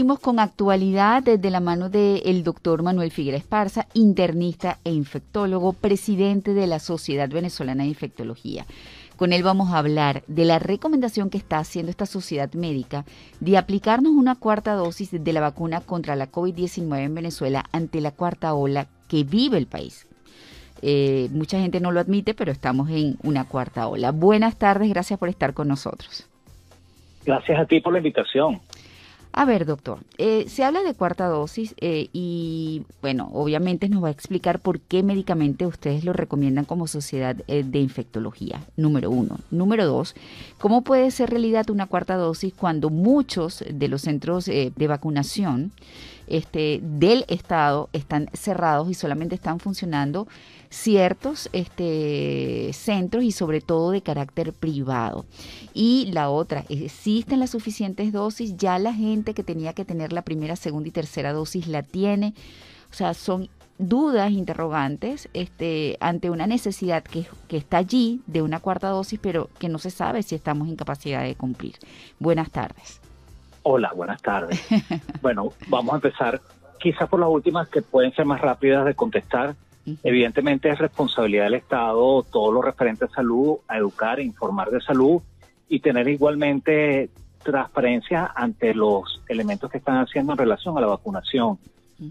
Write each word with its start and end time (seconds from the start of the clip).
seguimos 0.00 0.20
con 0.20 0.38
actualidad 0.38 1.22
desde 1.22 1.50
la 1.50 1.60
mano 1.60 1.90
del 1.90 2.42
doctor 2.42 2.82
Manuel 2.82 3.10
Figuera 3.10 3.36
Esparza, 3.36 3.86
internista 3.92 4.78
e 4.82 4.92
infectólogo, 4.92 5.74
presidente 5.74 6.54
de 6.54 6.66
la 6.66 6.78
Sociedad 6.78 7.28
Venezolana 7.28 7.82
de 7.82 7.90
Infectología. 7.90 8.64
Con 9.16 9.34
él 9.34 9.42
vamos 9.42 9.68
a 9.68 9.76
hablar 9.76 10.22
de 10.26 10.46
la 10.46 10.58
recomendación 10.58 11.28
que 11.28 11.36
está 11.36 11.58
haciendo 11.58 11.90
esta 11.90 12.06
sociedad 12.06 12.50
médica 12.54 13.04
de 13.40 13.58
aplicarnos 13.58 14.12
una 14.12 14.36
cuarta 14.36 14.72
dosis 14.72 15.10
de 15.12 15.32
la 15.34 15.42
vacuna 15.42 15.82
contra 15.82 16.16
la 16.16 16.32
COVID-19 16.32 16.98
en 16.98 17.14
Venezuela 17.14 17.66
ante 17.70 18.00
la 18.00 18.12
cuarta 18.12 18.54
ola 18.54 18.86
que 19.06 19.24
vive 19.24 19.58
el 19.58 19.66
país. 19.66 20.06
Eh, 20.80 21.28
mucha 21.30 21.60
gente 21.60 21.78
no 21.78 21.92
lo 21.92 22.00
admite, 22.00 22.32
pero 22.32 22.52
estamos 22.52 22.88
en 22.88 23.18
una 23.22 23.44
cuarta 23.44 23.86
ola. 23.86 24.12
Buenas 24.12 24.56
tardes, 24.56 24.88
gracias 24.88 25.18
por 25.18 25.28
estar 25.28 25.52
con 25.52 25.68
nosotros. 25.68 26.26
Gracias 27.26 27.60
a 27.60 27.66
ti 27.66 27.80
por 27.80 27.92
la 27.92 27.98
invitación. 27.98 28.62
A 29.32 29.44
ver, 29.44 29.64
doctor, 29.64 30.00
eh, 30.18 30.46
se 30.48 30.64
habla 30.64 30.82
de 30.82 30.94
cuarta 30.94 31.28
dosis 31.28 31.74
eh, 31.80 32.08
y, 32.12 32.82
bueno, 33.00 33.30
obviamente 33.32 33.88
nos 33.88 34.02
va 34.02 34.08
a 34.08 34.12
explicar 34.12 34.58
por 34.58 34.80
qué 34.80 35.04
médicamente 35.04 35.66
ustedes 35.66 36.04
lo 36.04 36.12
recomiendan 36.12 36.64
como 36.64 36.88
sociedad 36.88 37.36
eh, 37.46 37.62
de 37.64 37.78
infectología, 37.78 38.66
número 38.76 39.08
uno. 39.08 39.38
Número 39.52 39.86
dos, 39.86 40.16
¿cómo 40.58 40.82
puede 40.82 41.12
ser 41.12 41.30
realidad 41.30 41.70
una 41.70 41.86
cuarta 41.86 42.16
dosis 42.16 42.52
cuando 42.52 42.90
muchos 42.90 43.64
de 43.72 43.88
los 43.88 44.02
centros 44.02 44.46
de 44.46 44.86
vacunación 44.88 45.70
este, 46.30 46.80
del 46.82 47.24
Estado 47.28 47.88
están 47.92 48.28
cerrados 48.32 48.90
y 48.90 48.94
solamente 48.94 49.34
están 49.34 49.60
funcionando 49.60 50.26
ciertos 50.70 51.50
este, 51.52 52.70
centros 52.72 53.24
y 53.24 53.32
sobre 53.32 53.60
todo 53.60 53.90
de 53.90 54.02
carácter 54.02 54.52
privado. 54.52 55.26
Y 55.74 56.10
la 56.12 56.30
otra, 56.30 56.64
¿existen 56.68 57.40
las 57.40 57.50
suficientes 57.50 58.12
dosis? 58.12 58.56
Ya 58.56 58.78
la 58.78 58.94
gente 58.94 59.34
que 59.34 59.42
tenía 59.42 59.72
que 59.72 59.84
tener 59.84 60.12
la 60.12 60.22
primera, 60.22 60.56
segunda 60.56 60.88
y 60.88 60.92
tercera 60.92 61.32
dosis 61.32 61.66
la 61.66 61.82
tiene. 61.82 62.34
O 62.90 62.94
sea, 62.94 63.14
son 63.14 63.50
dudas, 63.78 64.30
interrogantes, 64.30 65.28
este, 65.32 65.96
ante 66.00 66.30
una 66.30 66.46
necesidad 66.46 67.02
que, 67.02 67.26
que 67.48 67.56
está 67.56 67.78
allí 67.78 68.20
de 68.26 68.42
una 68.42 68.60
cuarta 68.60 68.88
dosis, 68.88 69.18
pero 69.20 69.50
que 69.58 69.68
no 69.68 69.78
se 69.78 69.90
sabe 69.90 70.22
si 70.22 70.34
estamos 70.34 70.68
en 70.68 70.76
capacidad 70.76 71.22
de 71.22 71.34
cumplir. 71.34 71.76
Buenas 72.18 72.50
tardes. 72.50 73.00
Hola, 73.62 73.92
buenas 73.94 74.22
tardes. 74.22 74.66
bueno, 75.22 75.52
vamos 75.68 75.92
a 75.92 75.96
empezar 75.96 76.40
quizás 76.78 77.08
por 77.08 77.20
las 77.20 77.28
últimas 77.28 77.68
que 77.68 77.82
pueden 77.82 78.12
ser 78.12 78.24
más 78.24 78.40
rápidas 78.40 78.84
de 78.86 78.94
contestar. 78.94 79.54
Evidentemente 80.02 80.70
es 80.70 80.78
responsabilidad 80.78 81.44
del 81.44 81.54
Estado 81.54 82.22
todo 82.22 82.52
lo 82.52 82.62
referente 82.62 83.06
a 83.06 83.08
salud, 83.08 83.58
a 83.66 83.78
educar, 83.78 84.20
informar 84.20 84.70
de 84.70 84.80
salud 84.80 85.22
y 85.68 85.80
tener 85.80 86.08
igualmente 86.08 87.10
transparencia 87.42 88.30
ante 88.34 88.74
los 88.74 89.22
elementos 89.28 89.70
que 89.70 89.78
están 89.78 89.96
haciendo 89.96 90.32
en 90.32 90.38
relación 90.38 90.76
a 90.76 90.80
la 90.80 90.86
vacunación. 90.86 91.58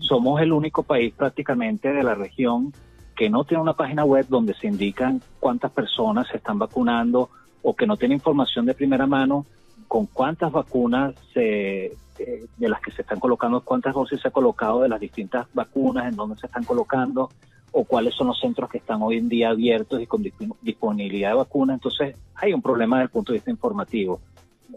Somos 0.01 0.41
el 0.41 0.51
único 0.51 0.83
país 0.83 1.13
prácticamente 1.15 1.91
de 1.91 2.03
la 2.03 2.15
región 2.15 2.73
que 3.15 3.29
no 3.29 3.43
tiene 3.43 3.63
una 3.63 3.73
página 3.73 4.05
web 4.05 4.25
donde 4.29 4.53
se 4.53 4.67
indican 4.67 5.21
cuántas 5.39 5.71
personas 5.71 6.27
se 6.27 6.37
están 6.37 6.59
vacunando 6.59 7.29
o 7.61 7.75
que 7.75 7.87
no 7.87 7.97
tiene 7.97 8.15
información 8.15 8.65
de 8.65 8.73
primera 8.73 9.07
mano 9.07 9.45
con 9.89 10.05
cuántas 10.05 10.51
vacunas 10.51 11.15
se, 11.33 11.85
eh, 12.19 12.45
de 12.57 12.69
las 12.69 12.79
que 12.79 12.91
se 12.91 13.01
están 13.01 13.19
colocando, 13.19 13.61
cuántas 13.61 13.95
dosis 13.95 14.21
se 14.21 14.27
ha 14.27 14.31
colocado 14.31 14.81
de 14.81 14.87
las 14.87 14.99
distintas 14.99 15.47
vacunas, 15.51 16.07
en 16.07 16.15
dónde 16.15 16.37
se 16.37 16.45
están 16.45 16.63
colocando, 16.63 17.29
o 17.71 17.83
cuáles 17.83 18.13
son 18.13 18.27
los 18.27 18.39
centros 18.39 18.69
que 18.69 18.77
están 18.77 19.01
hoy 19.01 19.17
en 19.17 19.27
día 19.27 19.49
abiertos 19.49 19.99
y 19.99 20.05
con 20.05 20.23
disponibilidad 20.61 21.29
de 21.29 21.35
vacunas. 21.37 21.73
Entonces, 21.73 22.15
hay 22.35 22.53
un 22.53 22.61
problema 22.61 22.97
desde 22.97 23.05
el 23.05 23.09
punto 23.09 23.31
de 23.31 23.37
vista 23.39 23.49
informativo. 23.49 24.21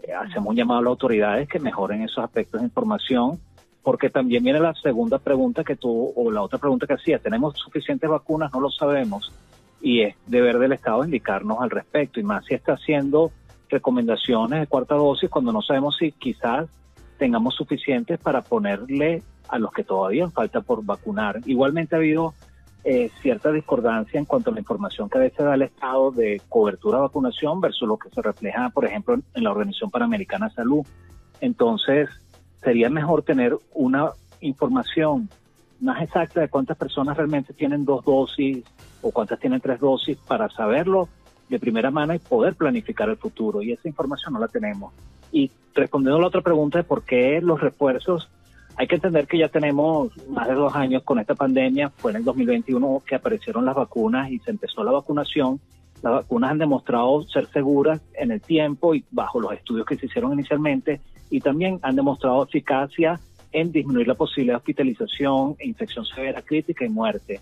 Eh, 0.01 0.13
hacemos 0.13 0.47
un 0.47 0.55
llamado 0.55 0.79
a 0.79 0.83
las 0.83 0.89
autoridades 0.89 1.47
que 1.47 1.59
mejoren 1.59 2.01
esos 2.01 2.23
aspectos 2.23 2.61
de 2.61 2.65
información, 2.65 3.39
porque 3.83 4.09
también 4.09 4.43
viene 4.43 4.59
la 4.59 4.73
segunda 4.73 5.19
pregunta 5.19 5.63
que 5.63 5.75
tú, 5.75 6.11
o 6.15 6.31
la 6.31 6.41
otra 6.41 6.57
pregunta 6.57 6.87
que 6.87 6.93
hacía, 6.95 7.19
¿tenemos 7.19 7.55
suficientes 7.59 8.09
vacunas? 8.09 8.51
No 8.51 8.61
lo 8.61 8.71
sabemos. 8.71 9.31
Y 9.79 10.01
es 10.01 10.15
deber 10.25 10.57
del 10.57 10.71
Estado 10.71 11.03
indicarnos 11.05 11.59
al 11.61 11.69
respecto, 11.69 12.19
y 12.19 12.23
más 12.23 12.43
si 12.45 12.55
está 12.55 12.73
haciendo 12.73 13.31
recomendaciones 13.73 14.61
de 14.61 14.67
cuarta 14.67 14.95
dosis 14.95 15.29
cuando 15.29 15.51
no 15.51 15.61
sabemos 15.61 15.97
si 15.97 16.11
quizás 16.11 16.67
tengamos 17.17 17.55
suficientes 17.55 18.19
para 18.19 18.41
ponerle 18.41 19.23
a 19.49 19.59
los 19.59 19.71
que 19.71 19.83
todavía 19.83 20.29
falta 20.29 20.61
por 20.61 20.83
vacunar. 20.83 21.41
Igualmente 21.45 21.95
ha 21.95 21.99
habido 21.99 22.33
eh, 22.83 23.09
cierta 23.21 23.51
discordancia 23.51 24.19
en 24.19 24.25
cuanto 24.25 24.49
a 24.49 24.53
la 24.53 24.59
información 24.59 25.09
que 25.09 25.17
a 25.17 25.21
veces 25.21 25.45
da 25.45 25.55
el 25.55 25.61
Estado 25.61 26.11
de 26.11 26.41
cobertura 26.49 26.97
de 26.97 27.03
vacunación 27.03 27.61
versus 27.61 27.87
lo 27.87 27.97
que 27.97 28.09
se 28.09 28.21
refleja, 28.21 28.69
por 28.69 28.85
ejemplo, 28.85 29.15
en 29.15 29.43
la 29.43 29.51
Organización 29.51 29.89
Panamericana 29.89 30.49
de 30.49 30.55
Salud. 30.55 30.85
Entonces, 31.39 32.09
sería 32.61 32.89
mejor 32.89 33.23
tener 33.23 33.57
una 33.73 34.11
información 34.41 35.29
más 35.79 36.01
exacta 36.01 36.41
de 36.41 36.49
cuántas 36.49 36.77
personas 36.77 37.17
realmente 37.17 37.53
tienen 37.53 37.85
dos 37.85 38.03
dosis 38.05 38.63
o 39.01 39.11
cuántas 39.11 39.39
tienen 39.39 39.59
tres 39.59 39.79
dosis 39.79 40.17
para 40.17 40.49
saberlo 40.49 41.09
de 41.53 41.59
primera 41.59 41.91
mano 41.91 42.13
y 42.13 42.19
poder 42.19 42.55
planificar 42.55 43.09
el 43.09 43.17
futuro. 43.17 43.61
Y 43.61 43.71
esa 43.71 43.87
información 43.87 44.33
no 44.33 44.39
la 44.39 44.47
tenemos. 44.47 44.93
Y 45.31 45.51
respondiendo 45.73 46.17
a 46.17 46.21
la 46.21 46.27
otra 46.27 46.41
pregunta 46.41 46.79
de 46.79 46.83
por 46.83 47.03
qué 47.03 47.41
los 47.41 47.59
refuerzos 47.59 48.29
hay 48.75 48.87
que 48.87 48.95
entender 48.95 49.27
que 49.27 49.37
ya 49.37 49.49
tenemos 49.49 50.11
más 50.29 50.47
de 50.47 50.55
dos 50.55 50.75
años 50.75 51.03
con 51.03 51.19
esta 51.19 51.35
pandemia. 51.35 51.89
Fue 51.89 52.11
en 52.11 52.17
el 52.17 52.23
2021 52.23 53.03
que 53.05 53.15
aparecieron 53.15 53.65
las 53.65 53.75
vacunas 53.75 54.31
y 54.31 54.39
se 54.39 54.51
empezó 54.51 54.83
la 54.83 54.91
vacunación. 54.91 55.59
Las 56.01 56.13
vacunas 56.13 56.51
han 56.51 56.57
demostrado 56.57 57.21
ser 57.23 57.47
seguras 57.51 58.01
en 58.13 58.31
el 58.31 58.41
tiempo 58.41 58.95
y 58.95 59.05
bajo 59.11 59.39
los 59.39 59.53
estudios 59.53 59.85
que 59.85 59.95
se 59.95 60.07
hicieron 60.07 60.33
inicialmente 60.33 61.01
y 61.29 61.39
también 61.39 61.79
han 61.83 61.95
demostrado 61.95 62.43
eficacia 62.43 63.19
en 63.51 63.71
disminuir 63.71 64.07
la 64.07 64.15
posibilidad 64.15 64.55
de 64.55 64.57
hospitalización, 64.57 65.55
infección 65.61 66.05
severa 66.05 66.41
crítica 66.41 66.83
y 66.83 66.89
muerte. 66.89 67.39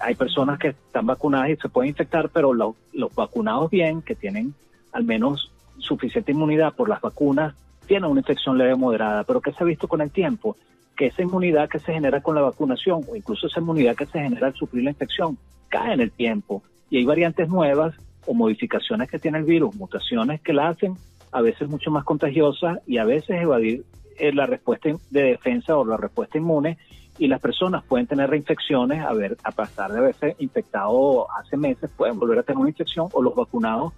Hay 0.00 0.14
personas 0.14 0.58
que 0.58 0.68
están 0.68 1.06
vacunadas 1.06 1.50
y 1.50 1.56
se 1.56 1.68
pueden 1.68 1.90
infectar, 1.90 2.28
pero 2.28 2.52
los, 2.52 2.74
vacunados 3.14 3.70
bien, 3.70 4.02
que 4.02 4.14
tienen 4.14 4.54
al 4.92 5.04
menos 5.04 5.52
suficiente 5.78 6.32
inmunidad 6.32 6.74
por 6.74 6.88
las 6.88 7.00
vacunas, 7.00 7.54
tiene 7.86 8.06
una 8.06 8.20
infección 8.20 8.58
leve 8.58 8.72
o 8.72 8.78
moderada, 8.78 9.24
pero 9.24 9.40
¿qué 9.40 9.52
se 9.52 9.62
ha 9.62 9.66
visto 9.66 9.88
con 9.88 10.00
el 10.00 10.10
tiempo? 10.10 10.56
Que 10.96 11.06
esa 11.06 11.22
inmunidad 11.22 11.68
que 11.68 11.78
se 11.78 11.92
genera 11.92 12.20
con 12.20 12.34
la 12.34 12.40
vacunación 12.40 13.04
o 13.08 13.14
incluso 13.14 13.46
esa 13.46 13.60
inmunidad 13.60 13.94
que 13.94 14.06
se 14.06 14.20
genera 14.20 14.48
al 14.48 14.54
sufrir 14.54 14.84
la 14.84 14.90
infección 14.90 15.38
cae 15.68 15.92
en 15.92 16.00
el 16.00 16.10
tiempo 16.10 16.62
y 16.90 16.98
hay 16.98 17.04
variantes 17.04 17.48
nuevas 17.48 17.94
o 18.26 18.34
modificaciones 18.34 19.10
que 19.10 19.18
tiene 19.18 19.38
el 19.38 19.44
virus, 19.44 19.74
mutaciones 19.76 20.40
que 20.40 20.52
la 20.52 20.68
hacen 20.68 20.96
a 21.32 21.42
veces 21.42 21.68
mucho 21.68 21.90
más 21.90 22.04
contagiosa 22.04 22.80
y 22.86 22.98
a 22.98 23.04
veces 23.04 23.42
evadir 23.42 23.84
eh, 24.18 24.32
la 24.32 24.46
respuesta 24.46 24.90
de 25.10 25.22
defensa 25.22 25.76
o 25.76 25.84
la 25.84 25.96
respuesta 25.96 26.38
inmune 26.38 26.78
y 27.18 27.28
las 27.28 27.40
personas 27.40 27.84
pueden 27.84 28.06
tener 28.06 28.30
reinfecciones, 28.30 29.04
a, 29.04 29.12
ver, 29.12 29.36
a 29.42 29.50
pasar 29.50 29.92
de 29.92 29.98
haberse 29.98 30.36
infectado 30.38 31.26
hace 31.32 31.56
meses, 31.56 31.90
pueden 31.96 32.18
volver 32.18 32.38
a 32.38 32.42
tener 32.42 32.58
una 32.58 32.70
infección 32.70 33.08
o 33.12 33.22
los 33.22 33.34
vacunados 33.34 33.92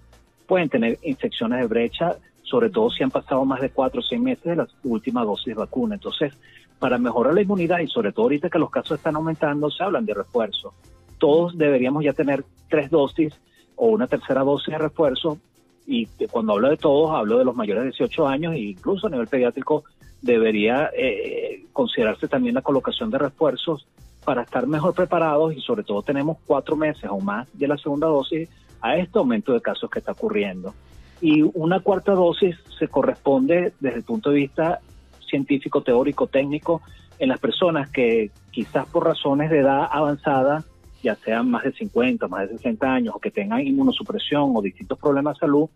pueden 0.47 0.67
tener 0.67 0.97
infecciones 1.03 1.59
de 1.59 1.67
brecha 1.67 2.17
sobre 2.49 2.71
todo 2.71 2.89
si 2.89 3.03
han 3.03 3.11
pasado 3.11 3.45
más 3.45 3.61
de 3.61 3.69
cuatro 3.69 3.99
o 3.99 4.03
seis 4.03 4.19
meses 4.19 4.43
de 4.43 4.55
la 4.55 4.67
última 4.83 5.23
dosis 5.23 5.47
de 5.47 5.53
vacuna. 5.53 5.95
Entonces, 5.95 6.33
para 6.79 6.97
mejorar 6.97 7.35
la 7.35 7.43
inmunidad 7.43 7.79
y 7.79 7.87
sobre 7.87 8.11
todo 8.11 8.23
ahorita 8.23 8.49
que 8.49 8.57
los 8.57 8.71
casos 8.71 8.97
están 8.97 9.15
aumentando, 9.15 9.69
se 9.69 9.83
hablan 9.83 10.05
de 10.05 10.15
refuerzo. 10.15 10.73
Todos 11.19 11.55
deberíamos 11.55 12.03
ya 12.03 12.13
tener 12.13 12.43
tres 12.67 12.89
dosis 12.89 13.39
o 13.75 13.89
una 13.89 14.07
tercera 14.07 14.43
dosis 14.43 14.71
de 14.73 14.79
refuerzo 14.79 15.37
y 15.85 16.07
cuando 16.31 16.53
hablo 16.53 16.69
de 16.69 16.77
todos, 16.77 17.11
hablo 17.11 17.37
de 17.37 17.45
los 17.45 17.55
mayores 17.55 17.83
de 17.83 17.89
18 17.89 18.27
años 18.27 18.53
e 18.53 18.59
incluso 18.59 19.07
a 19.07 19.09
nivel 19.09 19.27
pediátrico 19.27 19.83
debería 20.21 20.89
eh, 20.95 21.65
considerarse 21.73 22.27
también 22.27 22.55
la 22.55 22.61
colocación 22.61 23.09
de 23.09 23.17
refuerzos 23.17 23.87
para 24.25 24.43
estar 24.43 24.67
mejor 24.67 24.93
preparados 24.93 25.55
y 25.55 25.61
sobre 25.61 25.83
todo 25.83 26.01
tenemos 26.03 26.37
cuatro 26.45 26.75
meses 26.75 27.09
o 27.09 27.19
más 27.19 27.47
de 27.57 27.67
la 27.67 27.77
segunda 27.77 28.07
dosis 28.07 28.49
a 28.81 28.97
este 28.97 29.17
aumento 29.17 29.53
de 29.53 29.61
casos 29.61 29.89
que 29.89 29.99
está 29.99 30.11
ocurriendo. 30.11 30.73
Y 31.21 31.41
una 31.41 31.81
cuarta 31.81 32.13
dosis 32.13 32.55
se 32.77 32.87
corresponde 32.87 33.73
desde 33.79 33.97
el 33.97 34.03
punto 34.03 34.29
de 34.29 34.37
vista 34.37 34.79
científico, 35.27 35.81
teórico, 35.81 36.27
técnico, 36.27 36.81
en 37.19 37.29
las 37.29 37.39
personas 37.39 37.89
que 37.89 38.31
quizás 38.51 38.87
por 38.87 39.05
razones 39.05 39.49
de 39.49 39.59
edad 39.59 39.87
avanzada, 39.91 40.63
ya 41.03 41.15
sean 41.15 41.49
más 41.49 41.63
de 41.63 41.73
50, 41.73 42.27
más 42.27 42.49
de 42.49 42.57
60 42.57 42.93
años, 42.93 43.15
o 43.15 43.19
que 43.19 43.31
tengan 43.31 43.65
inmunosupresión 43.65 44.53
o 44.55 44.61
distintos 44.61 44.97
problemas 44.97 45.35
de 45.35 45.39
salud, 45.41 45.69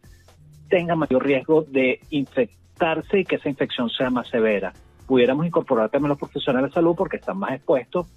tengan 0.70 0.98
mayor 0.98 1.26
riesgo 1.26 1.64
de 1.64 2.00
y 3.14 3.26
que 3.26 3.36
esa 3.36 3.50
infección 3.50 3.90
sea 3.90 4.10
más 4.10 4.28
severa. 4.28 4.74
Pudiéramos 5.08 5.46
incorporar 5.46 5.90
también 5.90 6.10
los 6.10 6.18
profesionales 6.18 6.72
de 6.72 6.74
salud 6.74 6.96
porque 6.96 7.18
están 7.18 7.38
más 7.38 7.54
expuestos, 7.54 8.08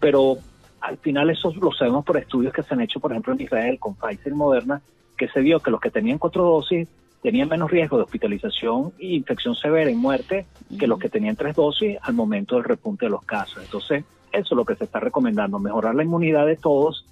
pero 0.00 0.36
al 0.80 0.98
final 0.98 1.30
eso 1.30 1.52
lo 1.60 1.72
sabemos 1.72 2.04
por 2.04 2.16
estudios 2.16 2.52
que 2.52 2.62
se 2.62 2.74
han 2.74 2.80
hecho, 2.80 3.00
por 3.00 3.12
ejemplo, 3.12 3.32
en 3.32 3.40
Israel 3.40 3.78
con 3.78 3.94
Pfizer 3.94 4.32
y 4.32 4.36
Moderna, 4.36 4.80
que 5.16 5.28
se 5.28 5.40
vio 5.40 5.60
que 5.60 5.70
los 5.70 5.80
que 5.80 5.90
tenían 5.90 6.18
cuatro 6.18 6.44
dosis 6.44 6.88
tenían 7.22 7.48
menos 7.48 7.70
riesgo 7.70 7.96
de 7.96 8.04
hospitalización 8.04 8.92
e 8.98 9.14
infección 9.14 9.54
severa 9.54 9.90
y 9.90 9.94
muerte 9.94 10.46
que 10.78 10.86
los 10.86 10.98
que 10.98 11.08
tenían 11.08 11.34
tres 11.34 11.56
dosis 11.56 11.96
al 12.02 12.14
momento 12.14 12.54
del 12.56 12.64
repunte 12.64 13.06
de 13.06 13.10
los 13.10 13.24
casos. 13.24 13.62
Entonces, 13.64 14.04
eso 14.32 14.54
es 14.54 14.56
lo 14.56 14.64
que 14.64 14.76
se 14.76 14.84
está 14.84 15.00
recomendando, 15.00 15.58
mejorar 15.58 15.94
la 15.94 16.04
inmunidad 16.04 16.46
de 16.46 16.56
todos 16.56 17.06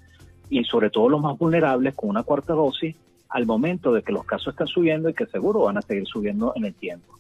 y 0.51 0.63
sobre 0.65 0.91
todo 0.91 1.09
los 1.09 1.21
más 1.21 1.39
vulnerables 1.39 1.95
con 1.95 2.11
una 2.11 2.23
cuarta 2.23 2.53
dosis 2.53 2.97
al 3.35 3.47
momento 3.47 3.93
de 3.93 4.03
que 4.03 4.13
los 4.13 4.25
casos 4.25 4.55
están 4.55 4.69
subiendo 4.69 5.09
y 5.09 5.15
que 5.15 5.27
seguro 5.27 5.65
van 5.65 5.77
a 5.77 5.83
seguir 5.83 6.07
subiendo 6.07 6.53
en 6.55 6.67
el 6.67 6.75
tiempo. 6.75 7.19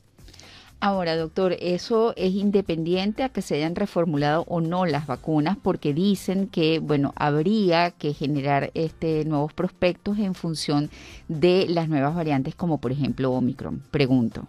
Ahora, 0.78 1.16
doctor, 1.16 1.56
eso 1.58 2.12
es 2.16 2.34
independiente 2.34 3.24
a 3.24 3.30
que 3.30 3.42
se 3.42 3.56
hayan 3.56 3.74
reformulado 3.74 4.44
o 4.46 4.60
no 4.60 4.86
las 4.86 5.08
vacunas, 5.08 5.56
porque 5.60 5.92
dicen 5.92 6.46
que, 6.46 6.78
bueno, 6.78 7.12
habría 7.16 7.90
que 7.90 8.12
generar 8.12 8.70
este 8.74 9.24
nuevos 9.24 9.52
prospectos 9.52 10.18
en 10.18 10.34
función 10.34 10.88
de 11.26 11.66
las 11.68 11.88
nuevas 11.88 12.14
variantes, 12.14 12.54
como 12.54 12.78
por 12.78 12.92
ejemplo 12.92 13.32
Omicron. 13.32 13.82
Pregunto. 13.90 14.46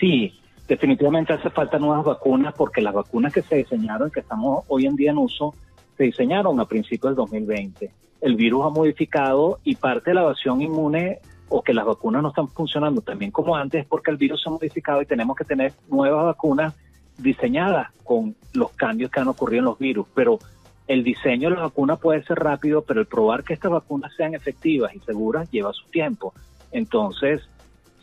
Sí, 0.00 0.32
definitivamente 0.66 1.32
hace 1.32 1.50
falta 1.50 1.78
nuevas 1.78 2.04
vacunas 2.04 2.54
porque 2.56 2.80
las 2.80 2.94
vacunas 2.94 3.32
que 3.32 3.42
se 3.42 3.56
diseñaron, 3.56 4.10
que 4.10 4.20
estamos 4.20 4.64
hoy 4.66 4.86
en 4.86 4.96
día 4.96 5.12
en 5.12 5.18
uso, 5.18 5.54
se 5.96 6.04
diseñaron 6.04 6.58
a 6.58 6.64
principios 6.64 7.10
del 7.10 7.16
2020. 7.16 8.05
El 8.20 8.36
virus 8.36 8.64
ha 8.64 8.70
modificado 8.70 9.58
y 9.64 9.76
parte 9.76 10.10
de 10.10 10.14
la 10.14 10.22
evasión 10.22 10.62
inmune 10.62 11.20
o 11.48 11.62
que 11.62 11.74
las 11.74 11.84
vacunas 11.84 12.22
no 12.22 12.28
están 12.30 12.48
funcionando 12.48 13.00
también 13.02 13.30
como 13.30 13.56
antes 13.56 13.86
porque 13.86 14.10
el 14.10 14.16
virus 14.16 14.42
se 14.42 14.48
ha 14.48 14.52
modificado 14.52 15.00
y 15.02 15.06
tenemos 15.06 15.36
que 15.36 15.44
tener 15.44 15.72
nuevas 15.88 16.24
vacunas 16.24 16.74
diseñadas 17.18 17.88
con 18.04 18.34
los 18.52 18.72
cambios 18.72 19.10
que 19.10 19.20
han 19.20 19.28
ocurrido 19.28 19.60
en 19.60 19.64
los 19.66 19.78
virus. 19.78 20.06
Pero 20.14 20.38
el 20.86 21.02
diseño 21.02 21.50
de 21.50 21.56
la 21.56 21.62
vacuna 21.62 21.96
puede 21.96 22.22
ser 22.24 22.38
rápido, 22.38 22.82
pero 22.82 23.00
el 23.00 23.06
probar 23.06 23.44
que 23.44 23.54
estas 23.54 23.70
vacunas 23.70 24.12
sean 24.16 24.34
efectivas 24.34 24.94
y 24.94 25.00
seguras 25.00 25.50
lleva 25.50 25.72
su 25.72 25.86
tiempo. 25.88 26.32
Entonces, 26.72 27.42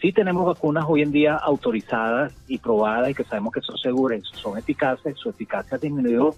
sí 0.01 0.11
tenemos 0.11 0.45
vacunas 0.45 0.85
hoy 0.87 1.01
en 1.01 1.11
día 1.11 1.35
autorizadas 1.35 2.33
y 2.47 2.57
probadas 2.57 3.09
y 3.09 3.13
que 3.13 3.23
sabemos 3.23 3.53
que 3.53 3.61
son 3.61 3.77
seguras, 3.77 4.21
son 4.33 4.57
eficaces, 4.57 5.17
su 5.17 5.29
eficacia 5.29 5.77
ha 5.77 5.79
disminuido 5.79 6.35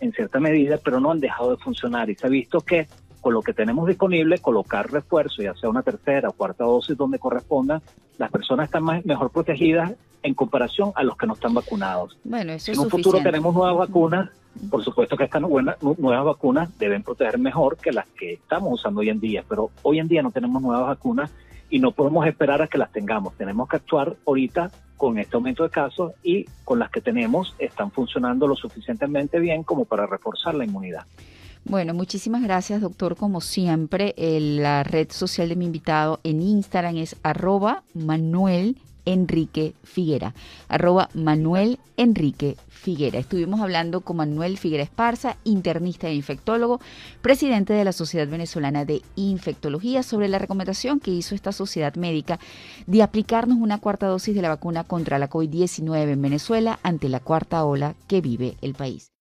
en 0.00 0.12
cierta 0.12 0.38
medida, 0.38 0.78
pero 0.82 1.00
no 1.00 1.10
han 1.10 1.20
dejado 1.20 1.52
de 1.52 1.56
funcionar. 1.56 2.10
Y 2.10 2.14
se 2.14 2.26
ha 2.26 2.30
visto 2.30 2.60
que 2.60 2.86
con 3.26 3.34
lo 3.34 3.42
que 3.42 3.52
tenemos 3.52 3.88
disponible, 3.88 4.38
colocar 4.38 4.88
refuerzo, 4.88 5.42
ya 5.42 5.52
sea 5.56 5.68
una 5.68 5.82
tercera 5.82 6.28
o 6.28 6.32
cuarta 6.32 6.62
dosis 6.62 6.96
donde 6.96 7.18
corresponda, 7.18 7.82
las 8.18 8.30
personas 8.30 8.66
están 8.66 8.84
más, 8.84 9.04
mejor 9.04 9.32
protegidas 9.32 9.94
en 10.22 10.32
comparación 10.32 10.92
a 10.94 11.02
los 11.02 11.16
que 11.16 11.26
no 11.26 11.34
están 11.34 11.52
vacunados. 11.52 12.16
Bueno, 12.22 12.52
eso 12.52 12.70
en 12.70 12.78
un 12.78 12.88
futuro 12.88 13.20
tenemos 13.20 13.52
nuevas 13.52 13.88
vacunas, 13.88 14.30
por 14.70 14.84
supuesto 14.84 15.16
que 15.16 15.24
estas 15.24 15.42
nuevas 15.42 16.24
vacunas 16.24 16.78
deben 16.78 17.02
proteger 17.02 17.36
mejor 17.40 17.78
que 17.78 17.90
las 17.90 18.06
que 18.06 18.34
estamos 18.34 18.74
usando 18.74 19.00
hoy 19.00 19.08
en 19.08 19.18
día, 19.18 19.44
pero 19.48 19.72
hoy 19.82 19.98
en 19.98 20.06
día 20.06 20.22
no 20.22 20.30
tenemos 20.30 20.62
nuevas 20.62 20.86
vacunas 20.86 21.32
y 21.68 21.80
no 21.80 21.90
podemos 21.90 22.28
esperar 22.28 22.62
a 22.62 22.68
que 22.68 22.78
las 22.78 22.92
tengamos. 22.92 23.34
Tenemos 23.34 23.68
que 23.68 23.74
actuar 23.74 24.14
ahorita 24.24 24.70
con 24.96 25.18
este 25.18 25.34
aumento 25.34 25.64
de 25.64 25.70
casos 25.70 26.12
y 26.22 26.44
con 26.62 26.78
las 26.78 26.92
que 26.92 27.00
tenemos 27.00 27.56
están 27.58 27.90
funcionando 27.90 28.46
lo 28.46 28.54
suficientemente 28.54 29.40
bien 29.40 29.64
como 29.64 29.84
para 29.84 30.06
reforzar 30.06 30.54
la 30.54 30.64
inmunidad. 30.64 31.06
Bueno, 31.68 31.94
muchísimas 31.94 32.44
gracias, 32.44 32.80
doctor. 32.80 33.16
Como 33.16 33.40
siempre, 33.40 34.14
la 34.16 34.84
red 34.84 35.10
social 35.10 35.48
de 35.48 35.56
mi 35.56 35.64
invitado 35.64 36.20
en 36.22 36.40
Instagram 36.40 36.96
es 36.96 37.16
arroba 37.24 37.82
Manuel 37.92 38.78
Enrique 39.04 39.74
Figuera, 39.82 40.32
arroba 40.68 41.08
Manuel 41.12 41.80
Enrique 41.96 42.56
Figuera. 42.68 43.18
Estuvimos 43.18 43.60
hablando 43.60 44.02
con 44.02 44.18
Manuel 44.18 44.58
Figuera 44.58 44.84
Esparza, 44.84 45.38
internista 45.42 46.06
e 46.06 46.14
infectólogo, 46.14 46.80
presidente 47.20 47.72
de 47.72 47.84
la 47.84 47.92
Sociedad 47.92 48.28
Venezolana 48.28 48.84
de 48.84 49.02
Infectología, 49.16 50.04
sobre 50.04 50.28
la 50.28 50.38
recomendación 50.38 51.00
que 51.00 51.10
hizo 51.10 51.34
esta 51.34 51.50
sociedad 51.50 51.96
médica 51.96 52.38
de 52.86 53.02
aplicarnos 53.02 53.58
una 53.58 53.78
cuarta 53.78 54.06
dosis 54.06 54.36
de 54.36 54.42
la 54.42 54.50
vacuna 54.50 54.84
contra 54.84 55.18
la 55.18 55.28
COVID-19 55.28 56.10
en 56.12 56.22
Venezuela 56.22 56.78
ante 56.84 57.08
la 57.08 57.18
cuarta 57.18 57.64
ola 57.64 57.96
que 58.06 58.20
vive 58.20 58.56
el 58.62 58.74
país. 58.74 59.15